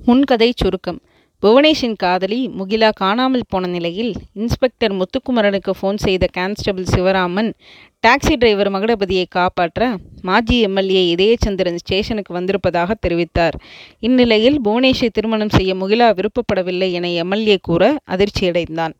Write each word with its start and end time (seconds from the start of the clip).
முன்கதை 0.00 0.52
சுருக்கம். 0.56 0.98
புவனேஷின் 1.42 1.96
காதலி 1.96 2.48
முகிலா 2.48 2.88
காணாமல் 2.94 3.44
போன 3.48 3.66
நிலையில் 3.66 4.12
இன்ஸ்பெக்டர் 4.32 4.94
முத்துக்குமரனுக்கு 4.94 5.72
ஃபோன் 5.80 5.96
செய்த 5.96 6.26
கான்ஸ்டபிள் 6.32 6.86
சிவராமன் 6.94 7.52
டாக்ஸி 8.06 8.34
டிரைவர் 8.36 8.70
மகுடபதியை 8.70 9.24
காப்பாற்ற 9.28 9.96
மாஜி 10.22 10.60
எம்எல்ஏ 10.60 11.02
இதயச்சந்திரன் 11.14 11.74
ஸ்டேஷனுக்கு 11.74 12.34
வந்திருப்பதாக 12.34 12.96
தெரிவித்தார். 13.06 13.56
இந்நிலையில் 14.00 14.60
புவனேஷை 14.64 15.08
திருமணம் 15.12 15.48
செய்ய 15.48 15.74
முகிலா 15.74 16.08
விருப்பப்படவில்லை 16.18 16.92
என 16.92 17.10
எம்எல்ஏ 17.10 17.56
கூற 17.62 17.96
அதிர்ச்சியடைந்தான். 18.10 18.94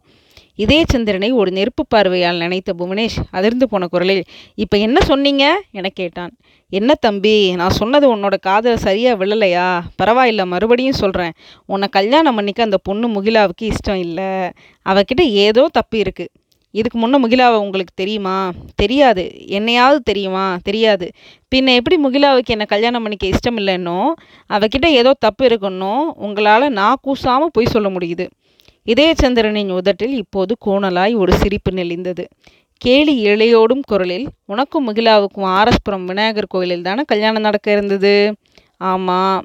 இதயச்சந்திரனை 0.58 1.28
ஒரு 1.40 1.50
நெருப்பு 1.50 1.82
பார்வையால் 1.94 2.42
நினைத்த 2.44 2.72
புவனேஷ் 2.78 3.18
அதிர்ந்து 3.30 3.68
போன 3.68 3.86
குரலில் 3.86 4.22
இப்போ 4.54 4.76
என்ன 4.78 4.98
சொன்னீங்க? 5.00 5.44
என 5.70 5.88
கேட்டான். 5.88 6.32
என்ன 6.72 6.94
தம்பி 7.06 7.34
நான் 7.60 7.76
சொன்னது 7.80 8.06
உன்னோட 8.16 8.36
காதல் 8.48 8.82
சரியாக 8.86 9.18
விழலையா? 9.24 9.66
பரவாயில்ல 10.02 10.44
மறுபடியும் 10.46 11.00
சொல்கிறேன் 11.02 11.36
உன்னை 11.66 11.88
கல்யாணம் 11.88 12.34
பண்ணிக்க 12.34 12.62
அந்த 12.62 12.76
பொண்ணு 12.76 13.08
முகிலாவுக்கு 13.08 13.66
இஷ்டம் 13.72 14.02
இல்லை. 14.06 14.32
அவகிட்ட 14.86 15.22
ஏதோ 15.46 15.64
தப்பு 15.78 15.98
இருக்குது 16.04 16.32
இதுக்கு 16.74 16.98
முன்னே 16.98 17.18
முகிலாவை 17.24 17.58
உங்களுக்கு 17.66 17.92
தெரியுமா? 17.94 18.34
தெரியாது. 18.74 19.22
என்னையாவது 19.58 19.98
தெரியுமா? 20.04 20.46
தெரியாது. 20.62 21.06
பின்ன 21.52 21.74
எப்படி 21.74 21.96
முகிலாவுக்கு 22.04 22.54
என்னை 22.56 22.66
கல்யாணம் 22.66 23.04
பண்ணிக்க 23.04 23.26
இஷ்டம் 23.26 23.60
இல்லைன்னோ 23.60 23.98
அவகிட்ட 24.50 24.86
ஏதோ 25.00 25.12
தப்பு 25.18 25.44
இருக்குன்னோ 25.46 25.94
உங்களால் 26.26 26.74
நான் 26.80 27.00
கூசாமல் 27.02 27.54
பொய் 27.58 27.72
சொல்ல 27.74 27.88
முடியுது. 27.88 28.26
இதயச்சந்திரனின் 28.86 29.72
உதட்டில் 29.72 30.14
இப்போது 30.14 30.56
கோணலாய் 30.66 31.14
ஒரு 31.14 31.32
சிரிப்பு 31.32 31.70
நெளிந்தது. 31.70 32.24
கேலி 32.80 33.14
இழையோடும் 33.26 33.84
குரலில் 33.86 34.26
உனக்கும் 34.44 34.86
முகிலாவுக்கும் 34.88 35.46
ஆர்எஸ்புரம் 35.58 36.04
விநாயகர் 36.04 36.48
கோயிலில் 36.48 36.82
தானே 36.82 37.02
கல்யாணம் 37.06 37.42
நடக்க 37.42 37.70
இருந்தது? 37.70 38.14
ஆமாம் 38.90 39.38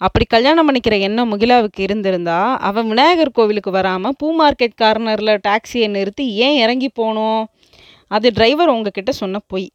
அப்படி 0.00 0.24
கல்யாணம் 0.24 0.66
பண்ணிக்கிற 0.68 0.94
எண்ணம் 1.00 1.30
முகிலாவுக்கு 1.32 1.80
இருந்திருந்தா 1.80 2.38
அவன் 2.60 2.88
விநாயகர் 2.88 3.36
கோவிலுக்கு 3.38 3.70
வராமல் 3.70 4.16
பூ 4.18 4.26
மார்க்கெட் 4.40 4.78
கார்னரில் 4.82 5.40
டாக்ஸியை 5.48 5.88
நிறுத்தி 5.88 6.26
ஏன் 6.46 6.56
இறங்கி 6.56 6.90
போனோம்? 7.00 7.44
அது 8.10 8.30
டிரைவர் 8.30 8.68
உங்ககிட்ட 8.68 9.12
சொன்ன 9.12 9.40
பொய். 9.46 9.68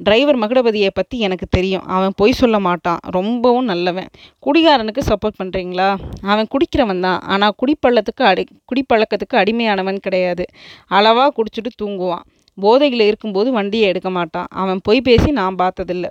டிரைவர் 0.00 0.38
மகுடபதியை 0.38 0.90
பற்றி 0.94 1.18
எனக்கு 1.18 1.46
தெரியும். 1.50 1.84
அவன் 1.86 2.12
பொய் 2.16 2.32
சொல்ல 2.32 2.58
மாட்டான். 2.58 3.00
ரொம்பவும் 3.16 3.64
நல்லவன். 3.64 4.10
குடிகாரனுக்கு 4.46 5.02
சப்போர்ட் 5.10 5.38
பண்ணுறீங்களா 5.42 5.88
அவன் 6.22 6.50
குடிக்கிறவன் 6.54 7.00
தான். 7.00 7.20
ஆனால் 7.20 7.54
குடிப்பள்ளத்துக்கு 7.60 8.22
அடி 8.22 8.44
குடிப்பழக்கத்துக்கு 8.70 9.36
அடிமையானவன் 9.36 9.98
கிடையாது. 10.00 10.44
அளவாக 10.88 11.32
குடிச்சிட்டு 11.38 11.72
தூங்குவான். 11.82 12.24
போதையில் 12.54 13.00
இருக்கும்போது 13.00 13.52
வண்டியை 13.52 13.88
எடுக்க 13.88 14.10
மாட்டான். 14.10 14.48
அவன் 14.62 14.80
பொய் 14.82 15.00
பேசி 15.00 15.30
நான் 15.30 15.54
பார்த்ததில்லை. 15.54 16.10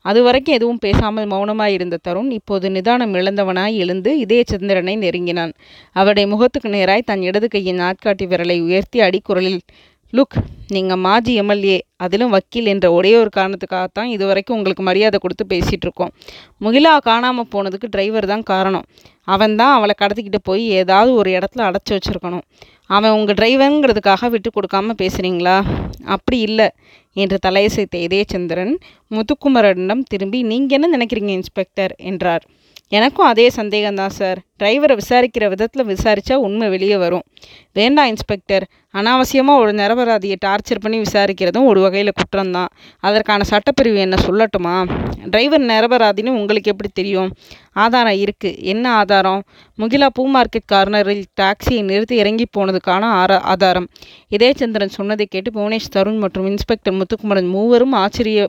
அது 0.00 0.22
வரைக்கும் 0.22 0.54
எதுவும் 0.54 0.78
பேசாமல் 0.78 1.26
மௌனமாய் 1.26 1.72
இருந்த 1.72 1.96
தருண் 2.08 2.30
இப்போது 2.30 2.70
நிதானம் 2.70 3.14
இழந்தவனாய் 3.14 3.74
எழுந்து 3.74 4.18
இதய 4.18 4.42
சந்திரனை 4.46 4.96
நெருங்கினான். 4.96 5.52
அவருடைய 5.92 6.26
முகத்துக்கு 6.28 6.68
நேராய் 6.68 7.02
தன் 7.04 7.22
இடது 7.22 7.48
கையின் 7.48 7.80
நாட்காட்டி 7.80 8.26
விரலை 8.26 8.58
உயர்த்தி 8.60 9.00
அடிக்குரலில் 9.00 9.60
லுக் 10.12 10.36
நீங்கள் 10.74 11.00
மாஜி 11.06 11.32
எம்எல்ஏ 11.40 11.76
அதிலும் 12.04 12.32
வக்கீல் 12.34 12.70
என்ற 12.72 12.86
ஒரே 12.92 13.10
ஒரு 13.20 13.30
காரணத்துக்காகத்தான் 13.36 14.10
இது 14.14 14.24
வரைக்கும் 14.26 14.56
உங்களுக்கு 14.56 14.82
மரியாதை 14.82 15.18
கொடுத்து 15.18 15.44
பேசிகிட்டு 15.52 15.86
இருக்கோம் 15.88 16.12
முகிலா 16.64 16.92
காணாமல் 17.08 17.48
போனதுக்கு 17.54 17.88
டிரைவர் 17.94 18.26
தான் 18.32 18.44
காரணம். 18.52 18.86
அவன் 19.34 19.54
தான் 19.60 19.74
அவளை 19.76 19.94
கடத்திக்கிட்டு 20.02 20.40
போய் 20.42 20.64
ஏதாவது 20.80 21.10
ஒரு 21.14 21.30
இடத்துல 21.30 21.64
அடைச்சி 21.68 21.92
வச்சுருக்கணும். 21.94 22.44
அவன் 22.96 23.14
உங்கள் 23.18 23.38
டிரைவருங்கிறதுக்காக 23.40 24.28
விட்டு 24.34 24.50
கொடுக்காம 24.56 24.94
பேசுகிறீங்களா 25.02 25.56
அப்படி 26.14 26.38
இல்லை 26.48 26.68
என்று 27.16 27.38
தலையசைத்த 27.46 27.96
இதயச்சந்திரன் 28.06 28.74
முத்துக்குமரனிடம் 29.10 30.04
திரும்பி 30.12 30.40
நீங்கள் 30.52 30.76
என்ன 30.78 30.90
நினைக்கிறீங்க 30.96 31.32
இன்ஸ்பெக்டர்? 31.38 31.94
என்றார். 32.10 32.44
எனக்கும் 32.88 33.26
அதே 33.26 33.50
சந்தேகம்தான் 33.56 34.14
சார். 34.18 34.38
டிரைவரை 34.62 34.98
விசாரிக்கிற 34.98 35.48
விதத்தில் 35.48 35.86
விசாரித்தா 35.86 36.34
உண்மை 36.34 36.68
வெளியே 36.68 36.96
வரும். 36.96 37.22
வேண்டாம் 37.72 38.06
இன்ஸ்பெக்டர். 38.06 38.64
அனாவசியமாக 38.94 39.60
ஒரு 39.60 39.72
நிரபராதியை 39.72 40.34
டார்ச்சர் 40.46 40.80
பண்ணி 40.80 40.98
விசாரிக்கிறதும் 41.00 41.64
ஒரு 41.64 41.80
வகையில் 41.80 42.12
குற்றம்தான். 42.12 42.66
அதற்கான 43.00 43.44
சட்டப்பிரிவு 43.50 43.96
என்ன 43.96 44.16
சொல்லட்டுமா? 44.26 44.76
டிரைவர் 45.30 45.60
நிரபராதின்னு 45.60 46.28
உங்களுக்கு 46.28 46.70
எப்படி 46.70 46.90
தெரியும்? 46.94 47.32
ஆதாரம் 47.72 48.12
இருக்குது 48.12 48.58
என்ன 48.58 48.92
ஆதாரம்? 48.92 49.42
முகிலா 49.78 50.06
பூ 50.12 50.30
மார்க்கெட் 50.34 50.70
கார்னரில் 50.72 51.24
டாக்ஸியை 51.40 51.82
நிறுத்தி 51.82 52.16
இறங்கி 52.16 52.46
போனதுக்கான 52.58 53.00
ஆரா 53.00 53.38
ஆதாரம். 53.38 53.88
இதயச்சந்திரன் 54.30 54.96
சொன்னதை 54.98 55.26
கேட்டு 55.30 55.50
புவனேஷ் 55.50 55.92
தருண் 55.96 56.18
மற்றும் 56.18 56.46
இன்ஸ்பெக்டர் 56.46 56.94
முத்துக்குமரன் 56.94 57.48
மூவரும் 57.48 57.92
ஆச்சரிய 57.92 58.46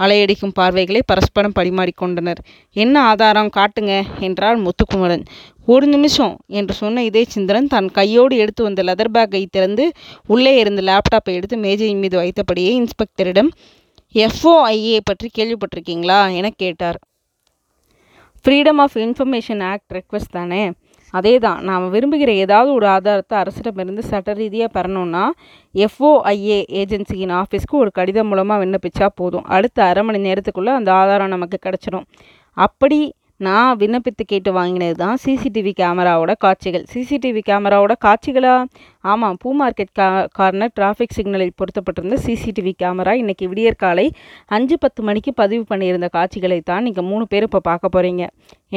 அலையடிக்கும் 0.00 0.52
பார்வைகளை 0.52 1.02
பரஸ்பரம் 1.06 1.52
பரிமாறிக்கொண்டனர் 1.58 2.40
என்ன 2.72 3.02
ஆதாரம் 3.02 3.50
காட்டுங்க? 3.56 4.02
என்றார் 4.18 4.58
முத்துக்குமரன். 4.58 5.24
ஒரு 5.66 5.86
நிமிஷம் 5.86 6.36
என்று 6.46 6.74
சொன்ன 6.74 7.02
இதயச்சந்திரன் 7.02 7.66
தன் 7.66 7.90
கையோடு 7.90 8.36
எடுத்து 8.36 8.62
வந்த 8.62 8.82
லெதர் 8.82 9.10
பேக்கை 9.14 9.46
திறந்து 9.50 9.92
உள்ளே 10.26 10.58
இருந்த 10.58 10.82
லேப்டாப்பை 10.82 11.34
எடுத்து 11.34 11.56
மேஜையின் 11.56 11.98
மீது 11.98 12.18
வைத்தபடியே 12.18 12.72
இன்ஸ்பெக்டரிடம் 12.80 13.50
எஃப்ஓஐஏ 14.14 14.98
பற்றி 15.04 15.30
கேள்விப்பட்டிருக்கீங்களா? 15.38 16.34
என 16.34 16.50
கேட்டார். 16.56 16.98
Freedom 18.42 18.76
of 18.76 18.96
information 18.96 19.62
act 19.62 19.92
request 19.92 20.32
தானே? 20.32 20.72
அதே 21.10 21.38
தான் 21.38 21.62
நாம் 21.62 21.90
விரும்புகிற 21.90 22.30
ஏதாவது 22.34 22.72
ஒரு 22.72 22.86
ஆதாரத்தை 22.86 23.38
அரசிடமிருந்து 23.38 23.98
சட்ட 23.98 24.32
ரீதியாக 24.32 24.70
பெறணும்னா 24.76 25.24
எஃப்ஓஐஏ 25.74 26.58
ஏஜென்சியின் 26.80 27.34
ஆஃபீஸ்க்கு 27.42 27.76
ஒரு 27.76 27.90
கடிதம் 27.90 28.26
மூலமாக 28.26 28.64
விண்ணப்பிச்சா 28.64 29.06
போதும். 29.14 29.44
அடுத்த 29.44 29.84
அரை 29.84 30.02
மணி 30.02 30.20
நேரத்துக்குள்ளே 30.28 30.74
அந்த 30.74 30.92
ஆதாரம் 30.92 31.28
நமக்கு 31.28 31.58
கிடச்சிடும் 31.66 32.06
அப்படி 32.56 32.98
நான் 33.46 33.76
விண்ணப்பித்து 33.80 34.24
கேட்டு 34.30 34.50
வாங்கினது 34.52 34.94
தான் 35.02 35.18
சிசிடிவி 35.24 35.72
கேமராவோட 35.78 36.32
காட்சிகள். 36.44 36.84
சிசிடிவி 36.92 37.40
கேமராவோட 37.46 37.92
காட்சிகளா? 38.06 38.54
ஆமாம் 39.00 39.36
பூ 39.42 39.50
மார்க்கெட் 39.60 39.92
கா 39.98 40.08
கார்னர் 40.38 40.74
டிராஃபிக் 40.78 41.16
சிக்னலில் 41.18 41.54
பொருத்தப்பட்டிருந்த 41.60 42.18
சிசிடிவி 42.26 42.72
கேமரா 42.82 43.14
இன்றைக்கி 43.22 43.48
விடியற்காலை 43.52 44.06
அஞ்சு 44.56 44.78
பத்து 44.78 45.02
மணிக்கு 45.02 45.32
பதிவு 45.34 45.64
பண்ணியிருந்த 45.72 46.08
காட்சிகளை 46.18 46.60
தான் 46.60 46.82
நீங்கள் 46.82 47.08
மூணு 47.12 47.26
பேர் 47.26 47.48
இப்போ 47.48 47.62
பார்க்க 47.70 47.94
போகிறீங்க 47.96 48.26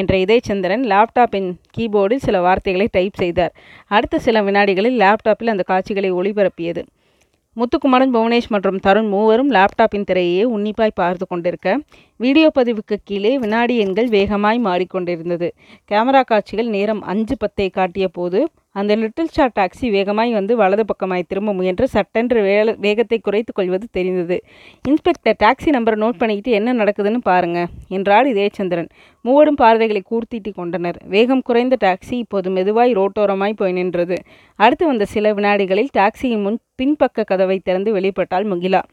என்ற 0.02 0.14
இதயச்சந்திரன் 0.26 0.86
லேப்டாப்பின் 0.94 1.50
கீபோர்டில் 1.78 2.26
சில 2.28 2.40
வார்த்தைகளை 2.42 2.90
டைப் 2.92 3.22
செய்தார். 3.24 3.56
அடுத்த 3.88 4.20
சில 4.20 4.44
வினாடிகளில் 4.44 5.00
லேப்டாப்பில் 5.06 5.54
அந்த 5.56 5.66
காட்சிகளை 5.74 6.12
ஒளிபரப்பியது. 6.14 6.84
முத்துக்குமரன் 7.56 8.14
புவனேஷ் 8.14 8.48
மற்றும் 8.50 8.80
தருண் 8.80 9.08
மூவரும் 9.08 9.52
லேப்டாப்பின் 9.52 10.06
திரையையே 10.10 10.44
உன்னிப்பாய் 10.56 10.96
பார்த்து 10.96 11.26
கொண்டிருக்க. 11.28 11.76
வீடியோ 12.20 12.48
பதிவுக்கு 12.56 12.96
கீழே 13.04 13.34
வினாடி 13.38 13.76
எண்கள் 13.78 14.08
வேகமாய் 14.08 14.60
மாறிக்கொண்டிருந்தது. 14.64 15.50
கேமரா 15.92 16.22
காட்சிகள் 16.24 16.68
நேரம் 16.68 17.02
அஞ்சு 17.02 17.38
பத்தை 17.38 17.70
காட்டிய 17.70 18.08
போது 18.08 18.40
அந்த 18.76 18.96
லிட்டில் 18.96 19.32
ஷார் 19.36 19.56
டாக்ஸி 19.60 19.88
வேகமாய் 19.92 20.32
வந்து 20.34 20.54
வலது 20.56 20.84
பக்கமாய் 20.86 21.28
திரும்ப 21.28 21.54
முயன்று 21.54 21.88
சட்டென்று 21.88 22.42
வேல 22.42 22.76
வேகத்தை 22.80 23.20
குறைத்து 23.20 23.54
கொள்வது 23.54 23.88
தெரிந்தது. 23.92 24.38
இன்ஸ்பெக்டர் 24.90 25.38
டாக்ஸி 25.44 25.70
நம்பரை 25.78 25.98
நோட் 26.04 26.20
பண்ணிக்கிட்டு 26.22 26.52
என்ன 26.52 26.74
நடக்குதுன்னு 26.74 27.22
பாருங்க 27.24 27.60
என்றார் 27.90 28.28
இதயச்சந்திரன். 28.28 28.90
மூவரும் 29.26 29.56
பார்வைகளை 29.56 30.04
கூர்த்திட்டு 30.12 30.54
கொண்டனர். 30.54 30.98
வேகம் 31.06 31.42
குறைந்த 31.42 31.78
டாக்ஸி 31.86 32.16
இப்போது 32.24 32.50
மெதுவாய் 32.50 32.98
ரோட்டோரமாய் 33.00 33.60
போய் 33.62 33.72
நின்றது. 33.72 34.18
அடுத்து 34.60 34.86
வந்த 34.88 35.06
சில 35.06 35.34
வினாடிகளில் 35.34 35.94
டாக்ஸியின் 35.98 36.42
முன் 36.42 36.60
பின்பக்க 36.82 37.24
கதவை 37.24 37.60
திறந்து 37.60 37.92
வெளிப்பட்டால் 38.00 38.50
முகிலா. 38.54 38.84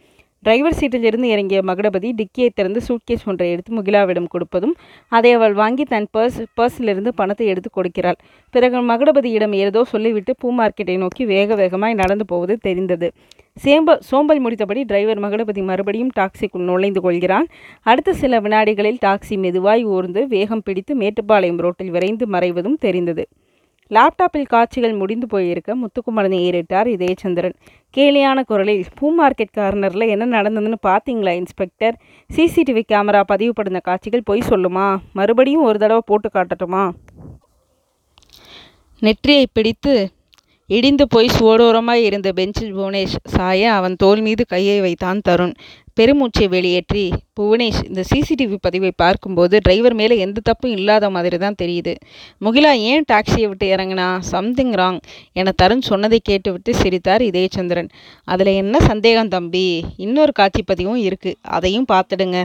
டிரைவர் 0.47 0.77
சீட்டில் 0.77 1.06
இருந்து 1.09 1.27
இறங்கிய 1.33 1.59
மகுடபதி 1.69 2.11
டிக்கியை 2.19 2.47
திறந்து 2.59 2.81
சூட்கேஸ் 2.87 3.25
ஒன்றை 3.31 3.47
எடுத்து 3.55 3.71
முகிலாவிடம் 3.78 4.28
கொடுப்பதும் 4.34 4.73
அதை 5.12 5.31
அவள் 5.39 5.55
வாங்கி 5.59 5.84
தன் 5.91 6.06
பர்ஸ் 6.17 6.39
பர்ஸிலிருந்து 6.59 7.11
பணத்தை 7.19 7.47
எடுத்து 7.47 7.71
கொடுக்கிறாள். 7.71 8.19
பிறகு 8.55 8.81
மகுடபதியிடம் 8.91 9.55
ஏதோ 9.65 9.81
சொல்லிவிட்டு 9.84 10.34
பூ 10.39 10.50
மார்க்கெட்டை 10.61 10.97
நோக்கி 11.03 11.25
வேக 11.25 11.55
வேகமாய் 11.55 11.99
நடந்து 12.03 12.27
போவது 12.33 12.56
தெரிந்தது. 12.67 13.11
சேம்ப 13.56 13.99
சோம்பல் 14.09 14.43
முடித்தபடி 14.45 14.83
டிரைவர் 14.84 15.21
மகுடபதி 15.25 15.62
மறுபடியும் 15.71 16.15
டாக்ஸிக்குள் 16.19 16.67
நுழைந்து 16.71 17.00
கொள்கிறான். 17.00 17.47
அடுத்த 17.83 18.17
சில 18.23 18.41
வினாடிகளில் 18.41 19.00
டாக்ஸி 19.06 19.37
மெதுவாய் 19.45 19.84
ஊர்ந்து 19.97 20.23
வேகம் 20.34 20.65
பிடித்து 20.69 20.95
மேட்டுப்பாளையம் 20.95 21.62
ரோட்டில் 21.67 21.95
விரைந்து 21.97 22.26
மறைவதும் 22.37 22.81
தெரிந்தது. 22.87 23.25
லேப்டாப்பில் 23.90 24.46
காட்சிகள் 24.46 24.92
முடிந்து 24.92 25.26
போயிருக்க 25.26 25.76
முத்துக்குமரனை 25.76 26.38
ஏறிட்டார் 26.48 26.88
இதயச்சந்திரன். 26.96 27.52
கேலியான 27.90 28.42
குரலில் 28.42 28.84
பூ 28.94 29.14
மார்க்கெட் 29.19 29.56
கார்னரில் 29.56 30.08
என்ன 30.08 30.42
நடந்ததுன்னு 30.42 30.75
பார்த்தீங்களா 30.87 31.31
இன்ஸ்பெக்டர்? 31.31 32.00
சிசிடிவி 32.37 32.82
கேமரா 32.92 33.22
பதிவுபடுத்த 33.32 33.81
காட்சிகள் 33.81 34.22
பொய் 34.25 34.42
சொல்லுமா? 34.48 34.96
மறுபடியும் 35.12 35.62
ஒரு 35.62 35.78
தடவை 35.78 36.02
போட்டு 36.06 36.31
காட்டட்டுமா? 36.34 36.90
நெற்றியை 38.98 39.46
பிடித்து 39.52 40.10
இடிந்து 40.66 41.08
போய் 41.08 41.28
சுவடோரமாய் 41.38 42.02
இருந்த 42.02 42.32
பெஞ்சில் 42.32 42.76
புவனேஷ் 42.76 43.16
சாய 43.25 43.72
அவன் 43.72 43.96
தோல் 43.96 44.20
மீது 44.20 44.46
கையை 44.46 44.81
வைத்தான் 44.81 45.20
தருண். 45.28 45.54
பெருமூச்சை 45.96 46.46
வெளியேற்றி 46.48 47.04
புவனேஷ் 47.38 47.81
இந்த 47.88 48.02
சிசிடிவி 48.10 48.56
பதிவை 48.60 48.90
பார்க்கும்போது 48.96 49.58
டிரைவர் 49.62 49.94
மேலே 49.94 50.19
எந்த 50.19 50.38
தப்பும் 50.40 50.70
இல்லாத 50.70 51.10
மாதிரி 51.10 51.37
தான் 51.37 51.56
தெரியுது. 51.62 51.92
முகிலா 52.44 52.72
ஏன் 52.90 53.04
டாக்ஸியை 53.12 53.46
விட்டு 53.48 53.66
இறங்கினா? 53.76 54.19
சம்திங் 54.19 54.72
ராங் 54.72 54.98
என 55.32 55.52
தருண் 55.62 55.84
சொன்னதை 55.90 56.20
கேட்டுவிட்டு 56.25 56.75
சிரித்தார் 56.75 57.22
இதயச்சந்திரன். 57.22 57.90
அதில் 58.25 58.52
என்ன 58.54 58.81
சந்தேகம் 58.81 59.28
தம்பி? 59.28 59.64
இன்னொரு 59.96 60.32
காட்சி 60.32 60.62
பதிவும் 60.62 61.00
இருக்குது 61.08 61.38
அதையும் 61.56 61.88
பார்த்துடுங்க. 61.92 62.40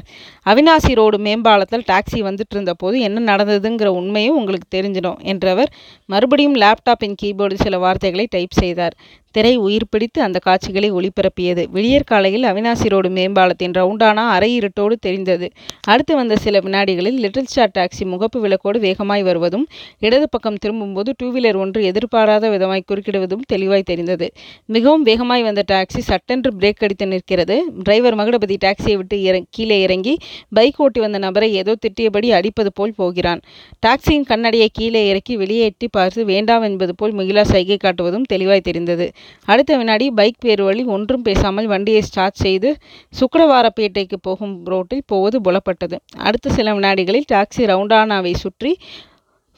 அவினாசி 0.45 0.93
ரோடு 0.93 1.17
மேம்பாலத்தில் 1.17 1.85
டாக்ஸி 1.91 2.21
வந்துட்டு 2.21 2.55
இருந்த 2.57 2.73
போது 2.73 2.99
என்ன 2.99 3.35
நடந்ததுங்கிற 3.35 3.91
உண்மையும் 4.01 4.37
உங்களுக்கு 4.37 4.69
தெரிஞ்சிடும் 4.77 5.19
என்றவர் 5.33 5.71
மறுபடியும் 6.05 6.55
லேப்டாப்பின் 6.55 7.19
கீபோர்டு 7.23 7.57
சில 7.63 7.77
வார்த்தைகளை 7.77 8.27
டைப் 8.29 8.59
செய்தார். 8.61 8.95
திரை 9.35 9.53
உயிர் 9.65 9.87
பிடித்து 9.89 10.19
அந்த 10.21 10.39
காட்சிகளை 10.39 10.89
ஒளிபரப்பியது. 10.91 11.63
விடியற்காலையில் 11.75 12.45
அவினாசி 12.51 12.87
ரோடு 12.93 13.09
மேம்பாலத்தின் 13.09 13.73
ரவுண்டானா 13.77 14.23
அரை 14.35 14.49
இருட்டோடு 14.59 14.95
தெரிந்தது. 14.99 15.47
அடுத்து 15.87 16.13
வந்த 16.15 16.35
சில 16.35 16.59
வினாடிகளில் 16.59 17.17
லிட்டில் 17.23 17.49
ஸ்டார் 17.51 17.73
டாக்ஸி 17.77 18.05
முகப்பு 18.13 18.39
விளக்கோடு 18.45 18.79
வேகமாய் 18.79 19.23
வருவதும் 19.23 19.65
இடது 19.99 20.29
பக்கம் 20.29 20.55
திரும்பும்போது 20.55 21.13
டூ 21.17 21.27
வீலர் 21.33 21.59
ஒன்று 21.63 21.83
எதிர்பாராத 21.83 22.49
விதமாய் 22.49 22.85
குறுக்கிடுவதும் 22.91 23.43
தெளிவாய் 23.47 23.85
தெரிந்தது. 23.91 24.29
மிகவும் 24.75 25.03
வேகமாய் 25.03 25.43
வந்த 25.43 25.63
டாக்ஸி 25.73 26.03
சட்டென்று 26.11 26.51
பிரேக் 26.59 26.83
அடித்து 26.87 27.07
நிற்கிறது. 27.07 27.57
டிரைவர் 27.83 28.15
மகுடபதி 28.15 28.57
டாக்ஸியை 28.65 28.95
விட்டு 28.97 29.17
இற 29.21 29.35
கீழே 29.49 29.79
இறங்கி 29.81 30.15
பைக் 30.49 30.81
ஓட்டி 30.85 30.99
வந்த 30.99 31.17
நபரை 31.17 31.49
ஏதோ 31.53 31.75
திட்டியபடி 31.85 32.29
அடிப்பது 32.31 32.73
போல் 32.73 32.95
போகிறான். 32.97 33.41
டாக்ஸியின் 33.87 34.27
கண்ணடியை 34.31 34.69
கீழே 34.73 35.03
இறக்கி 35.09 35.35
வெளியே 35.37 35.63
எட்டி 35.63 35.87
பார்த்து 35.87 36.25
வேண்டாம் 36.25 36.61
என்பது 36.61 36.95
போல் 36.95 37.13
மகிழா 37.13 37.41
சைகை 37.53 37.77
காட்டுவதும் 37.83 38.27
தெளிவாய் 38.27 38.65
தெரிந்தது. 38.69 39.07
அடுத்த 39.45 39.77
வினாடி 39.77 40.07
பைக் 40.11 40.39
பேர் 40.39 40.63
வழி 40.67 40.83
ஒன்றும் 40.95 41.25
பேசாமல் 41.27 41.67
வண்டியை 41.73 42.01
ஸ்டார்ட் 42.01 42.41
செய்து 42.45 42.71
சுக்கரவாரப்பேட்டைக்கு 43.19 44.19
போகும் 44.21 44.55
ரோட்டில் 44.73 45.03
போவது 45.05 45.39
புலப்பட்டது. 45.47 45.99
அடுத்த 46.27 46.53
சில 46.59 46.73
வினாடிகளில் 46.73 47.29
டாக்ஸி 47.33 47.65
ரவுண்டானாவை 47.73 48.33
சுற்றி 48.45 48.73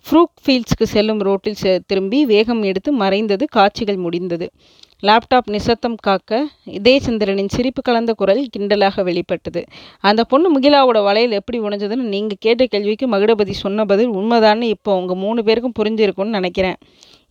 ஃப்ரூக் 0.05 0.35
ஃபீல்ட்ஸ்க்கு 0.43 0.85
செல்லும் 0.95 1.21
ரோட்டில் 1.27 1.61
திரும்பி 1.85 2.19
வேகம் 2.25 2.61
எடுத்து 2.63 2.89
மறைந்தது 3.01 3.45
காட்சிகள் 3.55 4.03
முடிந்தது. 4.03 4.47
லேப்டாப் 5.07 5.49
நிசத்தம் 5.55 5.97
காக்க 6.05 6.37
இதயச்சந்திரனின் 6.77 7.51
சிரிப்பு 7.55 7.81
கலந்த 7.81 8.11
குரல் 8.13 8.41
கிண்டலாக 8.53 9.03
வெளிப்பட்டது. 9.03 9.61
அந்த 10.09 10.21
பொண்ணு 10.31 10.47
முகிலாவோட 10.53 10.99
வலையில் 11.07 11.35
எப்படி 11.39 11.57
உணஞ்சதுன்னு 11.59 12.07
நீங்கள் 12.13 12.41
கேட்ட 12.45 12.65
கேள்விக்கு 12.65 13.07
மகுடபதி 13.07 13.55
சொன்ன 13.63 13.85
பதில் 13.85 14.15
உண்மைதான்னு 14.19 14.71
இப்போ 14.75 14.93
உங்கள் 15.01 15.21
மூணு 15.25 15.43
பேருக்கும் 15.43 15.77
புரிஞ்சிருக்கும்னு 15.79 16.37
நினைக்கிறேன். 16.39 16.79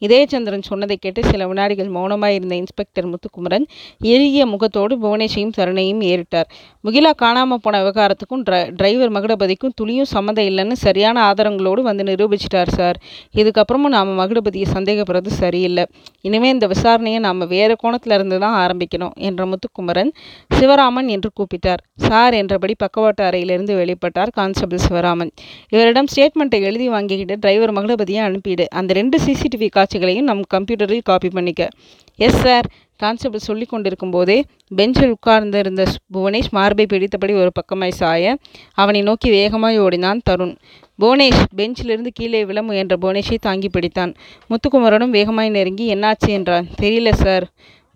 இதயச்சந்திரன் 0.04 0.66
சொன்னதை 0.70 0.96
கேட்டு 0.96 1.20
சில 1.30 1.46
வினாடிகள் 1.50 1.90
மௌனமாய் 1.96 2.34
இருந்த 2.38 2.54
இன்ஸ்பெக்டர் 2.54 3.06
முத்துக்குமரன் 3.10 3.66
எரிய 4.14 4.46
முகத்தோடு 4.46 4.94
புவனேஷையும் 5.04 5.54
சரணையும் 5.58 6.02
ஏறிட்டார். 6.10 6.48
முகிலா 6.84 7.12
காணாமல் 7.22 7.62
போன 7.64 7.78
விவகாரத்துக்கும் 7.82 8.42
டிரைவர் 8.78 9.12
மகுடபதிக்கும் 9.16 9.74
துளியும் 9.80 10.10
சம்மந்தம் 10.14 10.48
இல்லைன்னு 10.50 10.76
சரியான 10.86 11.16
ஆதாரங்களோடு 11.28 11.80
வந்து 11.88 12.04
நிரூபிச்சிட்டார் 12.10 12.72
சார். 12.78 12.98
இதுக்கப்புறமும் 13.40 13.94
நாம் 13.96 14.12
மகுடபதியை 14.20 14.66
சந்தேகப்படுறது 14.76 15.32
சரியில்லை. 15.42 15.86
இனிமேல் 16.20 16.54
இந்த 16.56 16.68
விசாரணையை 16.74 17.20
நாம் 17.26 17.42
வேறு 17.54 17.76
கோணத்தில் 17.84 18.16
இருந்து 18.18 18.38
தான் 18.44 18.56
ஆரம்பிக்கணும் 18.64 19.14
என்ற 19.28 19.46
முத்துக்குமரன் 19.46 20.12
சிவராமன் 20.58 21.08
என்று 21.16 21.30
கூப்பிட்டார். 21.38 21.82
சார் 22.06 22.34
என்றபடி 22.40 22.74
பக்கவாட்டு 22.84 23.24
அறையிலிருந்து 23.28 23.74
வெளிப்பட்டார் 23.80 24.32
கான்ஸ்டபிள் 24.38 24.84
சிவராமன். 24.86 25.32
இவரிடம் 25.74 26.10
ஸ்டேட்மெண்ட்டை 26.12 26.60
எழுதி 26.68 26.88
வாங்கிக்கிட்டு 26.88 27.36
டிரைவர் 27.44 27.74
மகுடபதியை 27.78 28.22
அனுப்பிடு. 28.28 28.64
அந்த 28.78 28.92
ரெண்டு 29.00 29.18
சிசிடிவி 29.26 29.68
காட்சிகளையும் 29.86 30.24
நம் 30.24 30.42
கம்ப்யூட்டரில் 30.54 31.00
காப்பி 31.04 31.28
பண்ணிக்க. 31.28 31.68
எஸ் 32.16 32.42
சார் 32.42 32.66
கான்ஸ்டபிள் 32.96 33.46
சொல்லி 33.46 33.64
கொண்டிருக்கும் 33.64 34.10
போதே 34.10 34.36
பெஞ்சில் 34.76 35.10
உட்கார்ந்திருந்த 35.10 35.82
புவனேஷ் 36.14 36.50
மார்பை 36.50 36.86
பிடித்தபடி 36.92 37.34
ஒரு 37.40 37.50
பக்கமாய் 37.58 37.96
சாய 38.00 38.36
அவனை 38.74 39.00
நோக்கி 39.02 39.30
வேகமாய் 39.30 39.78
ஓடினான் 39.78 40.22
தருண். 40.30 40.54
புவனேஷ் 41.00 41.42
பெஞ்சிலிருந்து 41.56 42.10
கீழே 42.12 42.44
விழ 42.44 42.62
முயன்ற 42.62 42.96
புவனேஷை 42.96 43.38
தாங்கி 43.40 43.68
பிடித்தான். 43.68 44.14
முத்துக்குமரனும் 44.50 45.14
வேகமாய் 45.18 45.50
நெருங்கி 45.50 45.94
என்னாச்சு? 45.94 46.28
என்றான். 46.28 46.66
தெரியல 46.82 47.12
சார் 47.12 47.46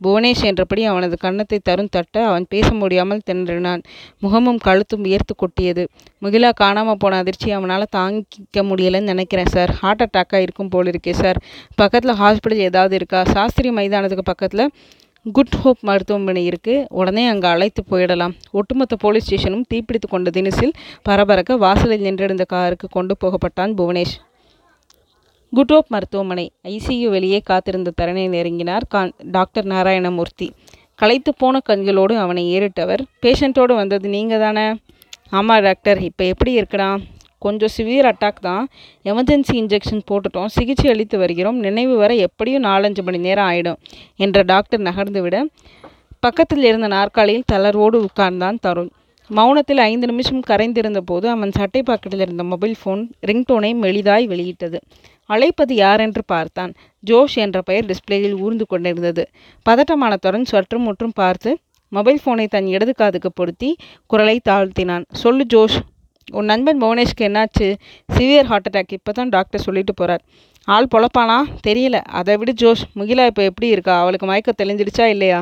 புவனேஷ் 0.04 0.44
என்றபடி 0.50 0.84
அவனது 0.84 1.16
கன்னத்தை 1.24 1.58
தருண் 1.68 1.92
தட்ட 1.96 2.24
அவன் 2.28 2.46
பேச 2.48 2.68
முடியாமல் 2.72 3.24
திணறினான். 3.30 3.82
முகமும் 4.18 4.60
கழுத்தும் 4.66 5.04
உயர்த்து 5.08 5.34
கொட்டியது. 5.34 5.84
முகிலா 6.24 6.50
காணாமல் 6.62 7.00
போன 7.02 7.18
அதிர்ச்சி 7.22 7.50
அவனால் 7.50 7.90
தாங்கிக்க 7.96 8.64
முடியலைன்னு 8.70 9.12
நினைக்கிறேன் 9.12 9.52
சார். 9.56 9.72
ஹார்ட் 9.80 10.04
அட்டாக்காக 10.06 10.40
இருக்கும் 10.46 10.72
போல் 10.74 10.90
இருக்கே 10.92 11.14
சார். 11.22 11.40
பக்கத்தில் 11.74 12.18
ஹாஸ்பிட்டல் 12.22 12.66
ஏதாவது 12.68 12.96
இருக்கா? 13.00 13.20
சாஸ்திரி 13.34 13.70
மைதானத்துக்கு 13.70 14.26
பக்கத்தில் 14.32 14.72
குட் 15.26 15.56
ஹோப் 15.62 15.80
மருத்துவமனை 15.88 16.42
இருக்குது 16.50 16.84
உடனே 17.00 17.24
அங்கே 17.26 17.48
அழைத்து 17.54 17.80
போயிடலாம். 17.90 18.34
ஒட்டுமொத்த 18.58 18.96
போலீஸ் 18.96 19.26
ஸ்டேஷனும் 19.26 19.66
தீப்பிடித்து 19.72 20.08
கொண்ட 20.10 20.30
தினசில் 20.30 20.74
பரபரக்க 21.08 21.58
வாசலில் 21.66 22.06
நின்றிருந்த 22.06 22.44
காருக்கு 22.54 22.88
கொண்டு 22.88 23.16
போகப்பட்டான் 23.24 23.74
புவனேஷ். 23.80 24.14
குட்டோப் 25.56 25.88
மருத்துவமனை. 25.88 26.44
ஐசியு 26.72 27.06
வெளியே 27.14 27.38
காத்திருந்த 27.48 27.92
தரனை 27.96 28.24
நெருங்கினார் 28.28 28.84
கான் 28.88 29.12
டாக்டர் 29.36 29.66
நாராயணமூர்த்தி. 29.66 30.46
களைத்து 31.00 31.30
போன 31.34 31.60
கண்களோடு 31.68 32.14
அவனை 32.24 32.44
ஏறிட்டவர் 32.56 33.02
பேஷண்ட்டோடு 33.22 33.74
வந்தது 33.80 34.08
நீங்கள் 34.08 34.42
தானே 34.44 34.66
ஆமாம் 35.38 35.62
டாக்டர். 35.62 36.00
இப்போ 36.08 36.24
எப்படி 36.24 36.52
இருக்கிறான் 36.52 37.00
கொஞ்சம் 37.38 37.72
சிவியர் 37.76 38.08
அட்டாக் 38.12 38.40
தான். 38.48 38.64
எமர்ஜென்சி 39.10 39.54
இன்ஜெக்ஷன் 39.60 40.06
போட்டுட்டோம். 40.10 40.48
சிகிச்சை 40.56 40.88
அளித்து 40.90 41.18
வருகிறோம். 41.18 41.58
நினைவு 41.66 41.96
வர 41.96 42.14
எப்படியும் 42.28 42.64
நாலஞ்சு 42.64 43.02
மணி 43.08 43.20
நேரம் 43.26 43.48
ஆகிடும் 43.50 43.78
என்ற 44.16 44.42
டாக்டர் 44.52 44.86
நகர்ந்து 44.88 45.22
விட 45.26 45.36
பக்கத்தில் 46.26 46.64
இருந்த 46.70 46.86
நாற்காலியில் 46.96 47.48
தளர்வோடு 47.52 47.98
உட்கார்ந்தான் 48.06 48.58
தருண். 48.66 48.90
மௌனத்தில் 49.30 49.80
ஐந்து 49.90 50.06
நிமிஷம் 50.06 50.42
கரைந்திருந்த 50.48 51.00
போது 51.10 51.26
அவன் 51.28 51.52
சட்டை 51.58 51.80
பாக்கெட்டில் 51.86 52.22
இருந்த 52.24 52.44
மொபைல் 52.52 52.74
ஃபோன் 52.80 53.02
ரிங்டோனை 53.28 53.70
மெளிதாய் 53.84 54.24
வெளியிட்டது. 54.32 54.78
அழைப்பது 55.34 55.74
யாரென்று 55.84 56.22
பார்த்தான். 56.32 56.72
ஜோஷ் 57.10 57.36
என்ற 57.44 57.58
பெயர் 57.68 57.88
டிஸ்பிளேயில் 57.90 58.36
ஊர்ந்து 58.44 58.64
கொண்டிருந்தது. 58.72 59.24
பதட்டமான 59.68 60.16
தருண் 60.26 60.48
சற்றும் 60.52 60.86
முற்றும் 60.88 61.16
பார்த்து 61.20 61.50
மொபைல் 61.96 62.20
ஃபோனை 62.24 62.46
தன் 62.54 62.68
இடது 62.74 62.92
காதுக்கு 63.00 63.30
பொருத்தி 63.38 63.70
குரலை 64.10 64.36
தாழ்த்தினான். 64.48 65.04
சொல்லு 65.22 65.44
ஜோஷ் 65.54 65.78
உன் 66.38 66.48
நண்பன் 66.50 66.80
புவனேஷ்க்கு 66.82 67.24
என்னாச்சு? 67.28 67.68
Severe 68.16 68.48
heart 68.50 68.68
attack. 68.68 68.92
இப்போ 68.98 69.12
தான் 69.12 69.32
டாக்டர் 69.36 69.64
சொல்லிட்டு 69.66 69.94
போகிறார் 69.94 70.22
ஆள் 70.74 70.90
பொழப்பானா? 70.94 71.38
தெரியல. 71.66 71.96
அதை 72.18 72.36
விட 72.40 72.52
ஜோஷ் 72.62 72.84
முகிலா 72.98 73.24
இப்போ 73.30 73.42
எப்படி 73.50 73.68
இருக்கா? 73.76 73.94
அவளுக்கு 74.02 74.26
மயக்கம் 74.30 74.60
தெளிஞ்சிடுச்சா 74.62 75.06
இல்லையா? 75.14 75.40